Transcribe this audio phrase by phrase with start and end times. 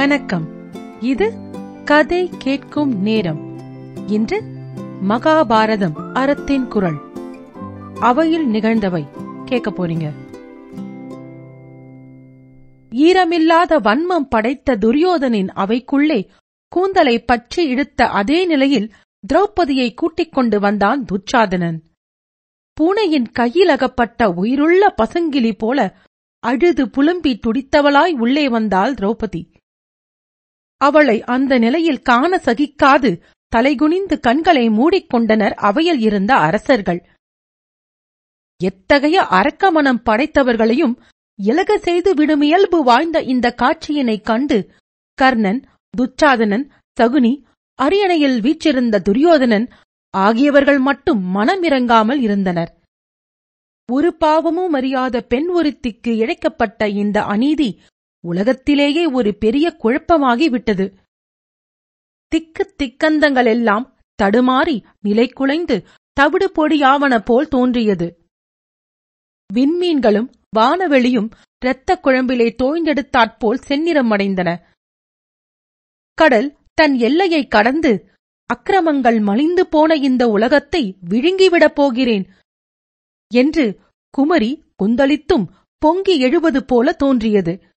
[0.00, 0.48] வணக்கம்.
[1.00, 1.32] இது
[1.84, 3.58] கதை கேட்கும் நேரம்.
[4.06, 4.42] இன்று
[5.08, 7.00] மகாபாரதம் அறத்தின் குரல்.
[8.00, 9.06] அவையில் நிகழ்ந்தவை.
[9.44, 10.10] கேட்க போறீங்க.
[12.90, 16.28] ஈரமில்லாத வன்மம் படைத்த துரியோதனின் அவைக்குள்ளே
[16.68, 18.92] கூந்தலை பற்றி இழுத்த அதே நிலையில்
[19.32, 21.78] திரௌபதியை கூட்டிக் கொண்டு வந்தான் துச்சாதனன்.
[22.72, 25.96] பூனையின் கையில் அகப்பட்ட உயிருள்ள பசங்கிலி போல
[26.38, 29.58] அழுது புலம்பி துடித்தவளாய் உள்ளே வந்தாள் திரௌபதி.
[30.80, 33.10] அவளை அந்த நிலையில் காண சகிக்காது.
[33.52, 37.00] தலைகுனிந்து கண்களை மூடிக்கொண்டனர் அவையில் இருந்த அரசர்கள்.
[38.60, 40.94] எத்தகைய அரக்கமனம் படைத்தவர்களையும்
[41.38, 44.58] இலக செய்து விடும் இயல்பு வாய்ந்த இந்த காட்சியினைக் கண்டு
[45.18, 45.60] கர்ணன்
[45.94, 46.66] துச்சாதனன்
[46.96, 47.32] சகுனி
[47.78, 49.66] அரியணையில் வீச்சிருந்த துரியோதனன்
[50.14, 52.70] ஆகியவர்கள் மட்டும் மனமிறங்காமல் இருந்தனர்.
[53.88, 57.70] ஒரு பாவமும் அறியாத பெண் ஒருத்திக்கு இழைக்கப்பட்ட இந்த அநீதி
[58.20, 60.94] உலகத்திலேயே ஒரு பெரிய குழப்பமாகி விட்டது
[62.28, 68.24] திக்கு திக்கந்தங்களெல்லாம் தடுமாறி நிலை குலைந்து தவிடு பொடியாவன போல் தோன்றியது.
[69.54, 74.62] விண்மீன்களும் வானவெளியும் இரத்தக் குழம்பிலே தோய்ந்தெடுத்தாற்போல் செந்நிறமடைந்தன.
[76.14, 78.08] கடல் தன் எல்லையை கடந்து
[78.54, 82.28] அக்கிரமங்கள் மலிந்து போன இந்த உலகத்தை விழுங்கிவிடப் போகிறேன்
[83.34, 85.46] என்று குமரி குந்தளித்தும்
[85.78, 87.69] பொங்கி எழுவது போல தோன்றியது.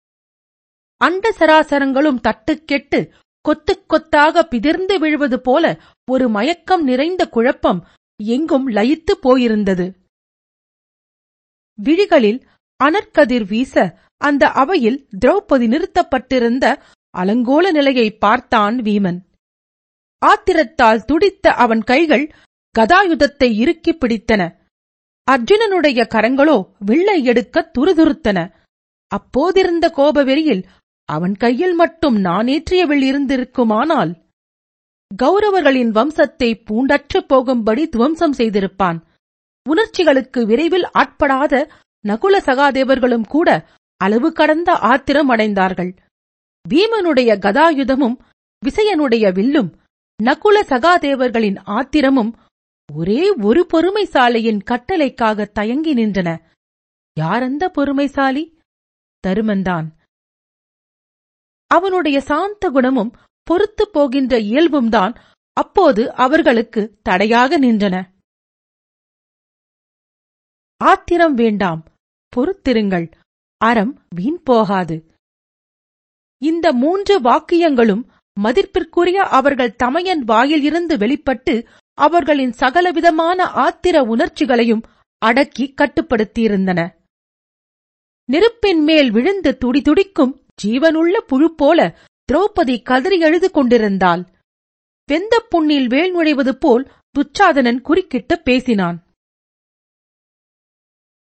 [1.03, 3.11] அண்ட சராசரங்களும் தட்டுக்கெட்டு
[3.49, 7.87] கொத்துக் கொத்தாக பிதிர்ந்து விழுவது போல ஒரு மயக்கம் நிறைந்த குழப்பம்
[8.23, 9.93] எங்கும் லயித்துப் போயிருந்தது.
[11.81, 12.47] விழிகளில்
[12.83, 16.81] அனற்கதிர் வீச அந்த அவையில் திரௌபதி நிறுத்தப்பட்டிருந்த
[17.17, 19.19] அலங்கோல நிலையை பார்த்தான் வீமன்.
[20.25, 22.31] ஆத்திரத்தால் துடித்த அவன் கைகள்
[22.79, 24.55] கதாயுதத்தை இறுக்கிப் பிடித்தன.
[25.31, 28.51] அர்ஜுனனுடைய கரங்களோ வில்லை எடுக்க துருதுருத்தன.
[29.15, 30.65] அப்போதிருந்த கோபவெறியில்
[31.09, 34.11] அவன் கையில் மட்டும் நானேற்றிய வில் இருந்திருக்குமானால்
[35.23, 38.99] கௌரவர்களின் வம்சத்தை பூண்டற்றுப் போகும்படி துவம்சம் செய்திருப்பான்.
[39.69, 41.53] உணர்ச்சிகளுக்கு விரைவில் ஆட்படாத
[42.05, 43.49] நகுல சகாதேவர்களும் கூட
[43.97, 45.91] அளவு கடந்த ஆத்திரம் அடைந்தார்கள்.
[46.65, 48.17] பீமனுடைய கதாயுதமும்
[48.63, 49.69] விசயனுடைய வில்லும்
[50.23, 52.31] நகுல சகாதேவர்களின் ஆத்திரமும்
[52.93, 56.29] ஒரே ஒரு பொறுமைசாலியின் கட்டளைக்காக தயங்கி நின்றன.
[57.19, 58.43] யாரந்த பொறுமைசாலி?
[59.23, 59.87] தருமன்தான்
[61.77, 63.11] அவனுடைய சாந்த குணமும்
[63.47, 65.13] பொறுத்து போகின்ற இயல்பும்தான்
[65.57, 67.95] அப்போது அவர்களுக்கு தடையாக நின்றன.
[70.81, 71.81] ஆத்திரம் வேண்டாம்
[72.33, 73.07] பொறுத்திருங்கள்
[73.61, 74.95] அறம் வீண் போகாது.
[76.41, 78.03] இந்த மூன்று வாக்கியங்களும்
[78.37, 81.55] மதிப்பிற்குரிய அவர்கள் தமையன் வாயில் இருந்து வெளிப்பட்டு
[81.97, 84.83] அவர்களின் சகலவிதமான ஆத்திர உணர்ச்சிகளையும்
[85.21, 86.79] அடக்கி கட்டுப்படுத்தியிருந்தன.
[88.29, 90.33] நெருப்பின் மேல் விழுந்து துடிதுடிக்கும்
[90.63, 91.99] ஜீவனுள்ள புழு போல
[92.31, 94.27] திரௌபதி கதறி எழுது கொண்டிருந்தாள்.
[95.07, 99.03] வெந்த புண்ணில் வேல் நுழைவது போல் துச்சாதனன் குறுக்கிட்டு பேசினான்.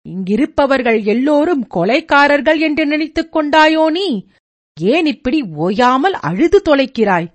[0.08, 4.26] இங்கிருப்பவர்கள் எல்லோரும் கொலைக்காரர்கள் என்று நினைத்துக் கொண்டாயோ நீ?
[4.80, 7.34] ஏன் இப்படி ஓயாமல் அழுது தொலைக்கிறாய்?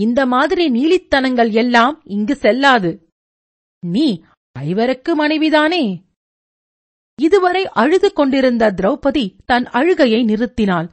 [0.00, 3.08] இந்த மாதிரி நீலித்தனங்கள் எல்லாம் இங்கு செல்லாது.
[3.86, 4.22] நீ
[4.58, 6.02] ஐவருக்கு மனைவிதானே?
[7.22, 10.92] இதுவரை அழுது கொண்டிருந்த திரௌபதி தன் அழுகையை நிறுத்தினாள்.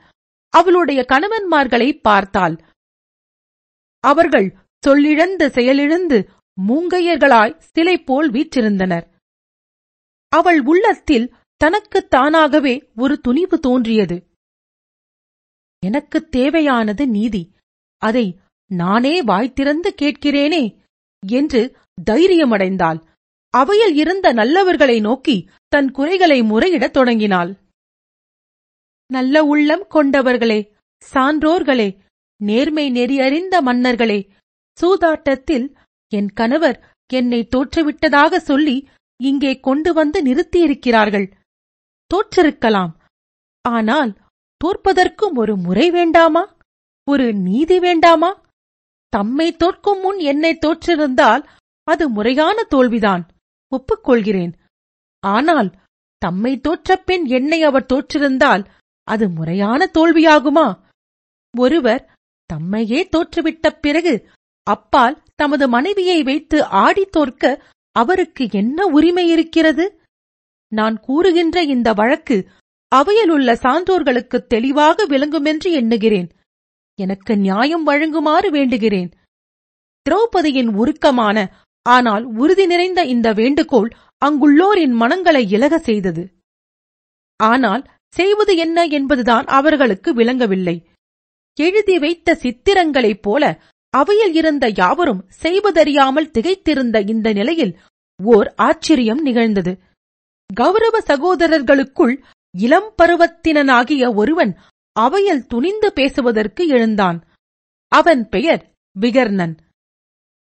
[0.50, 2.64] அவளுடைய கணவன்மார்களை பார்த்தாள்.
[4.00, 4.58] அவர்கள்
[4.88, 6.30] சொல்லிழந்து செயலிழந்து
[6.68, 9.08] மூங்கையர்களாய் சிலை போல் வீற்றிருந்தனர்.
[10.30, 14.28] அவள் உள்ளத்தில் தனக்குத் தானாகவே ஒரு துணிவு தோன்றியது.
[15.86, 17.54] எனக்குத் தேவையானது நீதி.
[17.98, 18.40] அதை
[18.72, 20.78] நானே வாய்த்திறந்து கேட்கிறேனே
[21.28, 21.78] என்று
[22.12, 23.08] தைரியமடைந்தாள்.
[23.50, 27.52] அவையில் இருந்த நல்லவர்களை நோக்கி தன் குறைகளை முறையிடத் தொடங்கினாள்.
[29.06, 30.60] நல்ல உள்ளம் கொண்டவர்களே
[31.14, 31.90] சான்றோர்களே
[32.42, 34.20] நேர்மை நெறியறிந்த மன்னர்களே
[34.78, 35.76] சூதாட்டத்தில்
[36.12, 36.78] என் கணவர்
[37.14, 38.88] என்னை தோற்றுவிட்டதாக சொல்லி
[39.20, 41.28] இங்கே கொண்டு வந்து நிறுத்தியிருக்கிறார்கள்.
[42.12, 42.92] தோற்றிருக்கலாம்.
[43.66, 44.12] ஆனால்
[44.58, 46.44] தோற்பதற்கும் ஒரு முறை வேண்டாமா?
[47.08, 48.32] ஒரு நீதி வேண்டாமா?
[49.14, 51.44] தம்மை தோற்கும் முன் என்னை தோற்றிருந்தால்
[51.88, 53.24] அது முறையான தோல்விதான்.
[53.72, 54.54] ஒப்புக்கொள்கிறேன்.
[55.24, 55.70] ஆனால்
[56.22, 58.64] தம்மை தோற்ற பின் என்னை அவர் தோற்றிருந்தால்
[59.08, 60.68] அது முறையான தோல்வியாகுமா?
[61.58, 62.04] ஒருவர்
[62.54, 64.14] தம்மையே தோற்றுவிட்ட பிறகு
[64.68, 67.44] அப்பால் தமது மனைவியை வைத்து ஆடி தோற்க
[67.96, 69.86] அவருக்கு என்ன உரிமை இருக்கிறது?
[70.72, 72.38] நான் கூறுகின்ற இந்த வழக்கு
[72.92, 76.30] அவையிலுள்ள சான்றோர்களுக்கு தெளிவாக விளங்குமென்று எண்ணுகிறேன்.
[77.00, 79.10] எனக்கு நியாயம் வழங்குமாறு வேண்டுகிறேன்.
[80.06, 81.38] திரௌபதியின் உருக்கமான
[81.86, 83.90] ஆனால் உறுதி நிறைந்த இந்த வேண்டுகோள்
[84.26, 86.24] அங்குள்ளோரின் மனங்களை இலக செய்தது.
[87.36, 87.84] ஆனால்
[88.14, 90.88] செய்வது என்ன என்பதுதான் அவர்களுக்கு விளங்கவில்லை.
[91.60, 97.80] எழுதி வைத்த சித்திரங்களைப் போல அவையில் இருந்த யாவரும் செய்வதறியாமல் திகைத்திருந்த இந்த நிலையில்
[98.24, 99.80] ஓர் ஆச்சரியம் நிகழ்ந்தது.
[100.54, 102.24] கௌரவ சகோதரர்களுக்குள்
[102.58, 104.58] இளம் பருவத்தினனாகிய ஒருவன்
[104.92, 107.24] அவையில் துணிந்து பேசுவதற்கு எழுந்தான்.
[107.92, 108.64] அவன் பெயர்
[109.00, 109.56] விகர்ணன்.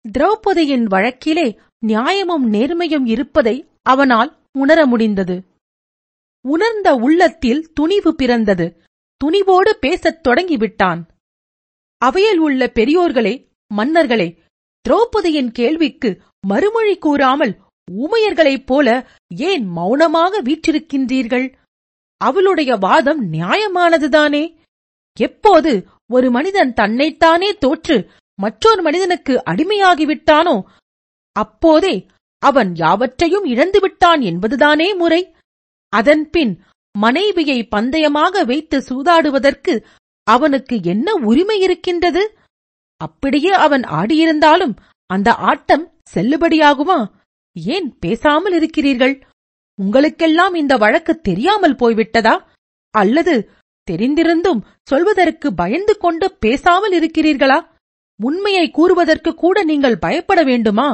[0.05, 1.59] திரௌபதியின் வழக்கிலே
[1.89, 5.35] நியாயமும் நேர்மையும் இருப்பதை அவனால் உணர முடிந்தது.
[6.45, 8.67] உணர்ந்த உள்ளத்தில் துணிவு பிறந்தது.
[9.21, 11.01] துணிவோடு பேசத் தொடங்கிவிட்டான்.
[12.01, 13.33] அவையில் உள்ள பெரியோர்களே
[13.73, 14.27] மன்னர்களே
[14.85, 16.09] திரௌபதியின் கேள்விக்கு
[16.47, 17.53] மறுமொழி கூறாமல்
[17.91, 18.87] ஊமையர்களைப் போல
[19.49, 21.47] ஏன் மௌனமாக வீற்றிருக்கின்றீர்கள்?
[22.21, 24.43] அவளுடைய வாதம் நியாயமானதுதானே?
[25.17, 25.71] எப்போது
[26.11, 27.97] ஒரு மனிதன் தன்னைத்தானே தோற்று
[28.39, 30.55] மற்றொரு மனிதனுக்கு அடிமையாகிவிட்டானோ
[31.43, 31.95] அப்போதே
[32.43, 35.21] அவன் யாவற்றையும் இழந்துவிட்டான் என்பதுதானே முறை.
[35.93, 36.53] அதன்பின்
[36.95, 39.73] மனைவியை பந்தயமாக வைத்து சூதாடுவதற்கு
[40.27, 42.23] அவனுக்கு என்ன உரிமை இருக்கின்றது?
[43.01, 44.73] அப்படியே அவன் ஆடியிருந்தாலும்
[45.09, 46.97] அந்த ஆட்டம் செல்லுபடியாகுமா?
[47.55, 49.15] ஏன் பேசாமல் இருக்கிறீர்கள்?
[49.79, 52.35] உங்களுக்கெல்லாம் இந்த வழக்கு தெரியாமல் போய்விட்டதா?
[52.93, 53.35] அல்லது
[53.87, 57.59] தெரிந்திருந்தும் சொல்வதற்கு பயந்து கொண்டு பேசாமல் இருக்கிறீர்களா?
[58.19, 60.89] உண்மையை கூறுவதற்கு கூட நீங்கள் பயப்பட வேண்டுமா?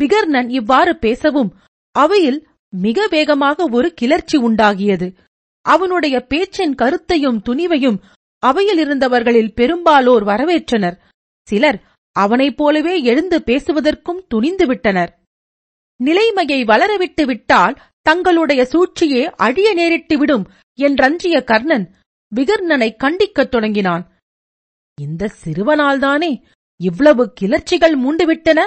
[0.00, 1.50] விகர்ணன் இவ்வாறு பேசவும்
[1.90, 5.14] அவையில் மிக வேகமாக ஒரு கிளர்ச்சி உண்டாகியது.
[5.60, 7.98] அவனுடைய பேச்சின் கருத்தையும் துணிவையும்
[8.38, 10.98] அவையில் இருந்தவர்களில் பெரும்பாலோர் வரவேற்றனர்.
[11.48, 11.82] சிலர்
[12.16, 15.18] அவனைப் போலவே எழுந்து பேசுவதற்கும் துணிந்து விட்டனர்.
[15.96, 20.44] நிலைமையை வளரவிட்டு விட்டால் தங்களுடைய சூழ்ச்சியே அழிய நேரிட்டுவிடும்
[20.78, 21.94] என்றஞ்சிய கர்ணன்
[22.36, 24.04] விகர்ணனை கண்டிக்கத் தொடங்கினான்.
[25.00, 26.42] இந்த சிறுவனால்தானே
[26.76, 28.60] இவ்வளவு கிளர்ச்சிகள் மூண்டுவிட்டன?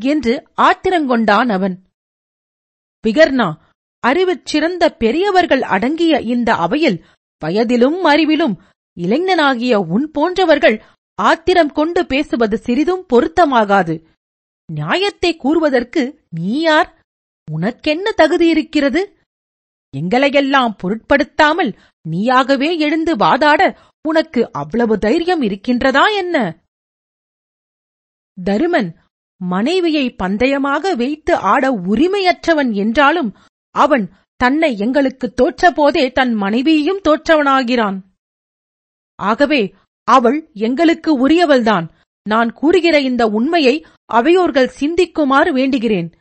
[0.00, 1.82] என்று ஆத்திரங்கொண்டான் அவன்.
[3.04, 3.54] பிகர்னா
[4.00, 7.04] அறிவுச் சிறந்த பெரியவர்கள் அடங்கிய இந்த அவையில்
[7.44, 8.56] வயதிலும் அறிவிலும்
[8.96, 10.82] இளைஞனாகிய உன் போன்றவர்கள்
[11.14, 14.04] ஆத்திரம் கொண்டு பேசுவது சிறிதும் பொருத்தமாகாது.
[14.72, 17.02] நியாயத்தை கூறுவதற்கு நீ யார்?
[17.52, 19.18] உனக்கென்ன தகுதி இருக்கிறது?
[19.96, 21.78] எங்களையெல்லாம் பொருட்படுத்தாமல்
[22.10, 23.76] நீயாகவே எழுந்து வாதாட
[24.08, 26.56] உனக்கு அவ்வளவு தைரியம் இருக்கின்றதா என்ன?
[28.44, 29.02] தருமன்
[29.36, 33.36] மனைவியை பந்தயமாக வைத்து ஆட உரிமையற்றவன் என்றாலும்
[33.70, 38.00] அவன் தன்னை எங்களுக்கு தோற்றபோதே தன் மனைவியையும் தோற்றவனாகிறான்.
[39.16, 41.88] ஆகவே அவள் எங்களுக்கு உரியவள்தான்.
[42.22, 46.12] நான் கூறுகிற இந்த உண்மையை அவையோர்கள் சிந்திக்குமாறு வேண்டுகிறேன்.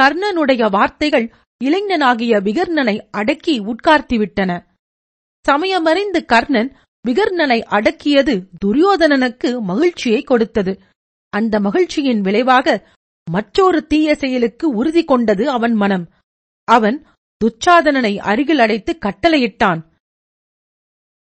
[0.00, 1.32] கர்ணனுடைய வார்த்தைகள்
[1.64, 4.64] இளைஞனாகிய விகர்ணனை அடக்கி உட்கார்த்திவிட்டன.
[5.48, 6.76] சமயமறிந்து கர்ணன்
[7.08, 10.82] விகர்ணனை அடக்கியது துரியோதனனுக்கு மகிழ்ச்சியை கொடுத்தது.
[11.30, 12.88] அந்த மகிழ்ச்சியின் விளைவாக
[13.30, 16.08] மற்றொரு தீய செயலுக்கு உறுதி கொண்டது அவன் மனம்.
[16.64, 17.06] அவன்
[17.40, 19.80] துச்சாதனனை அருகில் அழைத்து கட்டளையிட்டான்.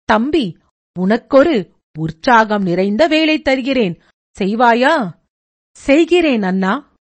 [0.04, 0.58] தம்பி
[1.00, 4.02] உனக்கொரு உற்சாகம் நிறைந்த வேலை தருகிறேன்.
[4.40, 4.94] செய்வாயா?
[5.72, 6.94] செய்கிறேன் அண்ணா.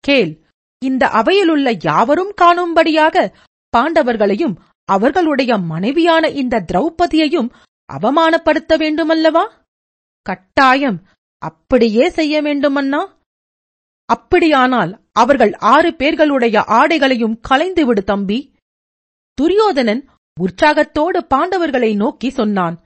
[0.00, 0.42] கேள்
[0.78, 3.36] இந்த அவையிலுள்ள யாவரும் காணும்படியாக
[3.76, 7.50] பாண்டவர்களையும் அவர்களுடைய மனைவியான இந்த திரௌபதியையும்
[7.92, 9.44] அவமானப்படுத்த வேண்டுமல்லவா?
[10.22, 11.06] கட்டாயம்
[11.48, 13.02] அப்படியே செய்ய வேண்டுமன்னா
[14.08, 18.38] அப்படியானால் அவர்கள் ஆறு பேர்களுடைய ஆடைகளையும் களைந்துவிடு தம்பி.
[19.38, 20.02] துரியோதனன்
[20.36, 22.76] உற்சாகத்தோடு பாண்டவர்களை நோக்கி சொன்னான்.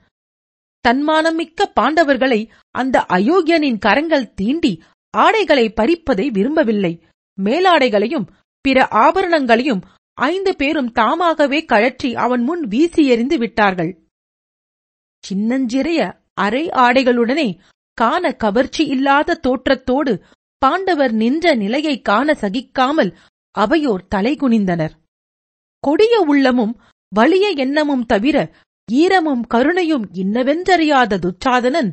[0.85, 2.41] தன்மானமிக்க பாண்டவர்களை
[2.75, 4.73] அந்த அயோக்கியனின் கரங்கள் தீண்டி
[5.13, 6.93] ஆடைகளை பறிப்பதை விரும்பவில்லை.
[7.37, 8.27] மேலாடைகளையும்
[8.65, 9.81] பிற ஆபரணங்களையும்
[10.17, 13.91] ஐந்து பேரும் தாமாகவே கழற்றி அவன் முன் வீசி எறிந்து விட்டார்கள்.
[15.23, 15.99] சின்னஞ்சிறிய
[16.45, 17.47] அரை ஆடைகளுடனே
[18.01, 20.13] காண கவர்ச்சி இல்லாத தோற்றத்தோடு
[20.61, 23.11] பாண்டவர் நின்ற நிலையை காண சகிக்காமல்
[23.55, 24.95] அவையோர் தலைகுனிந்தனர்
[25.83, 26.73] கொடிய உள்ளமும்
[27.11, 28.37] வலிய எண்ணமும் தவிர
[28.89, 31.91] ஈரமும் கருணையும் இன்னவென்றறியாத துச்சாதனன்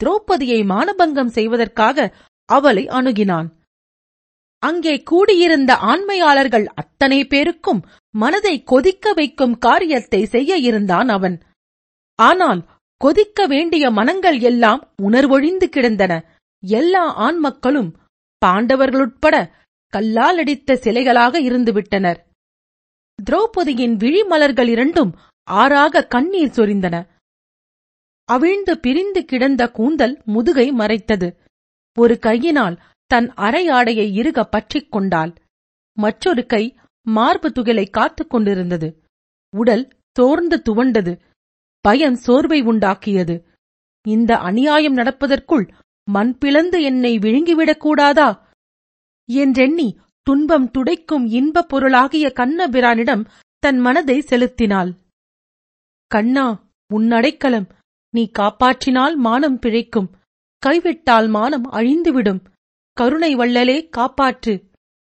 [0.00, 2.06] திரௌபதியை மானபங்கம் செய்வதற்காக
[2.48, 3.48] அவளை அணுகினான்.
[4.62, 7.80] அங்கே கூடியிருந்த ஆண்மையாளர்கள் அத்தனை பேருக்கும்
[8.14, 11.36] மனதை கொதிக்க வைக்கும் காரியத்தை செய்ய இருந்தான் அவன்.
[12.18, 12.60] ஆனால்
[12.98, 16.36] கொதிக்க வேண்டிய மனங்கள் எல்லாம் உணர்வொழிந்து கிடந்தன.
[16.66, 17.98] எல்லா ஆண் மக்களும்
[18.46, 19.50] பாண்டவர்களுட்பட
[19.86, 22.18] கல்லால் அடித்த சிலைகளாக இருந்துவிட்டனர்.
[23.30, 25.16] திரௌபதியின் விழிமலர்கள் இரண்டும்
[25.50, 27.06] ஆறாக கண்ணீர் சொரிந்தன.
[28.24, 31.38] அவிழ்ந்து பிரிந்து கிடந்த கூந்தல் முதுகை மறைத்தது.
[31.98, 35.34] ஒரு கையினால் தன் அரை ஆடையை இறுக பற்றிக் கொண்டாள்.
[35.92, 39.02] மற்றொரு கை மார்பு துகளை காத்துக் கொண்டிருந்தது.
[39.56, 39.88] உடல்
[40.18, 41.20] சோர்ந்து துவண்டது.
[41.88, 43.34] பயம் சோர்வை உண்டாக்கியது.
[44.06, 45.66] இந்த அநியாயம் நடப்பதற்குள்
[46.04, 48.28] மண் பிளந்து என்னை விழுங்கிவிடக்கூடாதா
[49.28, 49.88] என்றெண்ணி
[50.22, 53.22] துன்பம் துடைக்கும் இன்பப் பொருளாகிய கண்ணபிரானிடம்
[53.58, 54.90] தன் மனதை செலுத்தினாள்.
[56.10, 56.46] கண்ணா
[56.94, 57.68] உன்னடைக்கலம்
[58.14, 60.10] நீ காப்பாற்றினால் மானம் பிழைக்கும்.
[60.62, 62.42] கைவிட்டால் மானம் அழிந்துவிடும்.
[62.96, 64.54] கருணை வள்ளலே காப்பாற்று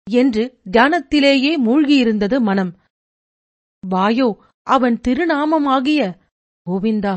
[0.10, 2.74] என்று தியானத்திலேயே மூழ்கியிருந்தது மனம்.
[3.84, 4.30] வாயோ
[4.68, 6.02] அவன் திருநாமமாகிய
[6.68, 7.16] கோவிந்தா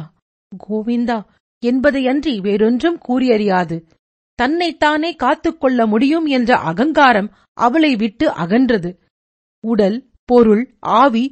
[0.69, 1.19] கோவிந்தா
[1.63, 3.77] என்பதையன்றி வேறொன்றும் கூறியறியாது.
[4.39, 8.91] தன்னைத்தானே காத்துக்கொள்ள முடியும் என்ற அகங்காரம் அவளை விட்டு அகன்றது.
[9.65, 10.65] உடல் பொருள்
[11.01, 11.25] ஆவி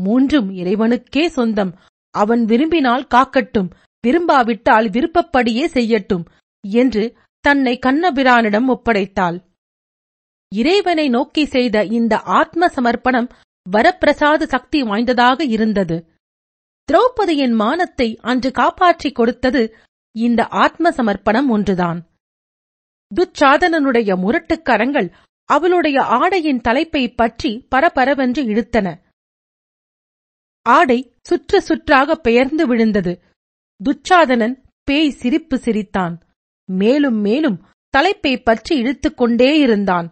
[0.00, 1.72] மூன்றும் இறைவனுக்கே சொந்தம்.
[2.14, 3.70] அவன் விரும்பினால் காக்கட்டும்
[4.04, 6.24] விரும்பாவிட்டால் விருப்பப்படியே செய்யட்டும்
[6.64, 7.04] என்று
[7.44, 9.38] தன்னை கண்ணபிரானிடம் ஒப்படைத்தாள்.
[10.52, 13.28] இறைவனை நோக்கி செய்த இந்த ஆத்ம சமர்ப்பணம்
[13.66, 15.96] வரப்பிரசாத சக்தி வாய்ந்ததாக இருந்தது.
[16.88, 19.62] திரௌபதியின் மானத்தை அன்று காப்பாற்றிக் கொடுத்தது
[20.16, 21.98] இந்த ஆத்ம சமர்ப்பணம் ஒன்றுதான்.
[23.12, 25.08] துச்சாதனனுடைய முரட்டுக் கரங்கள்
[25.48, 28.86] அவளுடைய ஆடையின் தலைப்பை பற்றி பரபரவென்று இழுத்தன.
[30.62, 33.12] ஆடை சுற்று சுற்றாக பெயர்ந்து விழுந்தது.
[33.80, 36.14] துச்சாதனன் பேய் சிரிப்பு சிரித்தான்.
[36.68, 37.58] மேலும் மேலும்
[37.94, 40.08] தலைப்பை பற்றி இழுத்துக்கொண்டே இருந்தான்.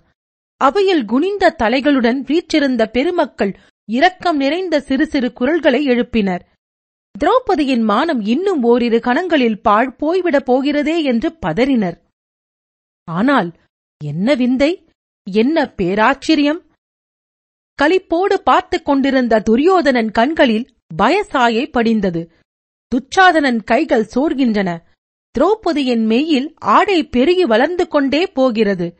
[0.60, 3.54] அவையில் குனிந்த தலைகளுடன் வீற்றிருந்த பெருமக்கள்
[3.88, 6.44] இரக்கம் நிறைந்த சிறு சிறு குரல்களை எழுப்பினர்.
[7.14, 11.96] திரௌபதியின் மானம் இன்னும் ஓரிரு கணங்களில் பாழ் போய்விடப் போகிறதே என்று பதறினர்.
[13.08, 13.52] ஆனால்
[14.04, 14.88] என்ன விந்தை
[15.30, 16.60] என்ன பேராச்சரியம்?
[17.82, 20.66] களிப்போடு பார்த்துக் கொண்டிருந்த துரியோதனன் கண்களில்
[21.02, 22.30] பயசாயை படிந்தது.
[22.92, 24.82] துச்சாதனன் கைகள் சோர்கின்றன.
[25.34, 28.98] திரௌபதியின் மெய்யில் ஆடை பெருகி வளர்ந்து கொண்டே போகிறது.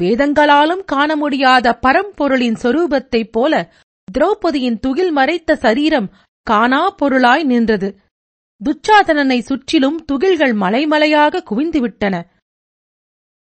[0.00, 3.72] வேதங்களாலும் காண முடியாத பரம்பொருளின் சொரூபத்தைப் போல
[4.08, 6.08] திரௌபதியின் துகில் மறைத்த சரீரம்
[6.48, 7.88] காணா பொருளாய் நின்றது.
[8.60, 12.14] துச்சாதனனை சுற்றிலும் துகில்கள் மலைமலையாக குவிந்துவிட்டன.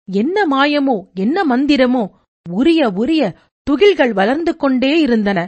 [0.08, 2.04] என்ன மாயமோ என்ன மந்திரமோ
[2.50, 3.22] உரிய உரிய
[3.66, 5.38] துகில்கள் வளர்ந்து கொண்டே இருந்தன.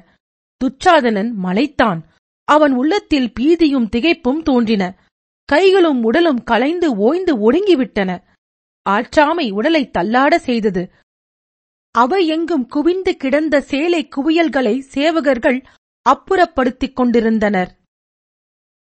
[0.61, 2.01] துச்சாதனன் மலைத்தான்.
[2.49, 4.85] அவன் உள்ளத்தில் பீதியும் திகைப்பும் தோன்றின.
[5.49, 8.11] கைகளும் உடலும் கலைந்து ஓய்ந்து ஒடுங்கிவிட்டன.
[8.87, 10.83] ஆற்றாமை உடலை தள்ளாட செய்தது.
[11.95, 15.59] அவை எங்கும் குவிந்து கிடந்த சேலை குவியல்களை சேவகர்கள்
[16.07, 17.71] அப்புறப்படுத்திக் கொண்டிருந்தனர்.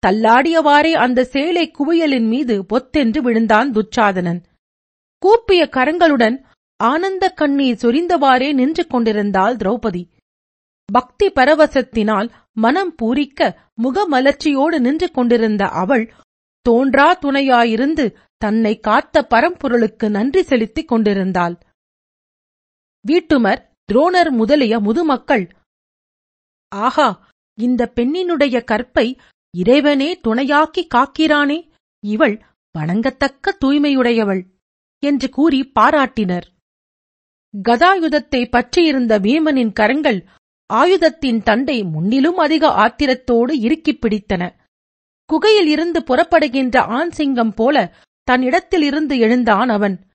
[0.06, 4.40] தள்ளாடியவாறே அந்த சேலை குவியலின் மீது பொத்தென்று விழுந்தான் துச்சாதனன்.
[5.22, 6.36] கூப்பிய கரங்களுடன்
[6.80, 10.02] ஆனந்த கண்ணீர் சொரிந்தவாறே நின்று கொண்டிருந்தாள் திரௌபதி.
[10.92, 13.50] பக்தி பரவசத்தினால் மனம் பூரிக்க
[13.82, 16.12] முகமலர்ச்சியோடு நின்று கொண்டிருந்த அவள்
[16.66, 21.58] தோன்றா துணையாயிருந்து தன்னை காத்த பரம்பொருளுக்கு நன்றி செலுத்திக் கொண்டிருந்தாள்.
[23.04, 25.44] வீட்டுமர் துரோணர் முதலிய முதுமக்கள்
[26.78, 27.28] ஆஹா
[27.60, 29.18] இந்த பெண்ணினுடைய கற்பை
[29.56, 31.68] இறைவனே துணையாக்கி காக்கிறானே.
[32.06, 32.42] இவள்
[32.78, 34.42] வணங்கத்தக்க தூய்மையுடையவள்
[34.98, 36.46] என்று கூறி பாராட்டினர்.
[37.68, 40.26] கதாயுதத்தை பற்றியிருந்த வீமனின் கரங்கள்
[40.72, 44.52] ஆயுதத்தின் தண்டை முன்னிலும் அதிக ஆத்திரத்தோடு இறுக்கிப் பிடித்தன.
[45.26, 50.06] குகையில் இருந்து புறப்படுகின்ற ஆண் சிங்கம் போல தன் இடத்திலிருந்து எழுந்தான் அவன்.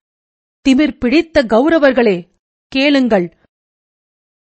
[0.70, 2.28] திமிர் பிடித்த கௌரவர்களே
[2.68, 3.38] கேளுங்கள்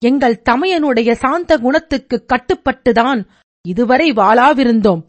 [0.07, 3.21] எங்கள் தமையனுடைய சாந்த குணத்துக்கு கட்டுப்பட்டுதான்
[3.65, 5.03] இதுவரை வாளாவிருந்தோம்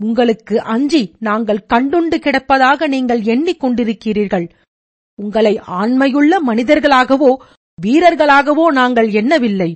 [0.00, 4.46] உங்களுக்கு அஞ்சி நாங்கள் கண்டுண்டு கிடப்பதாக நீங்கள் எண்ணிக் கொண்டிருக்கிறீர்கள்.
[5.18, 7.30] உங்களை ஆண்மையுள்ள மனிதர்களாகவோ
[7.78, 9.70] வீரர்களாகவோ நாங்கள் எண்ணவில்லை.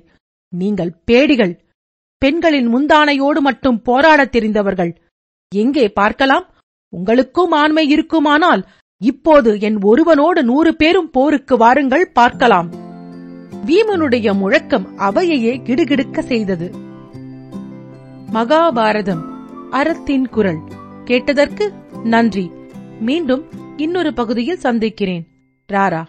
[0.53, 1.53] நீங்கள் பேடிகள்.
[2.21, 4.91] பெண்களின் முந்தானையோடு மட்டும் போராடத் தெரிந்தவர்கள்.
[5.55, 6.45] எங்கே பார்க்கலாம்?
[6.93, 8.63] உங்களுக்கும் ஆண்மை இருக்குமானால்
[9.01, 12.69] இப்போது என் ஒருவனோடு நூறு பேரும் போருக்கு வாருங்கள் பார்க்கலாம்.
[13.65, 16.71] வீமனுடைய முழக்கம் அவையையே கிடுகிடுக்க செய்தது.
[18.33, 19.21] மகாபாரதம்
[19.69, 20.59] அறத்தின் குரல்.
[21.03, 22.51] கேட்டதற்கு நன்றி.
[22.99, 23.45] மீண்டும்
[23.77, 25.27] இன்னொரு பகுதியில் சந்திக்கிறேன்.
[25.73, 26.05] ராரா.